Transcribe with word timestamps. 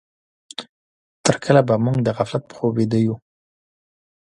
تر 1.25 1.35
کله 1.43 1.61
به 1.67 1.75
موږ 1.85 1.97
د 2.03 2.07
غفلت 2.17 2.43
په 2.47 2.53
خوب 2.57 2.71
ويده 2.75 2.99
يو؟ 3.05 3.15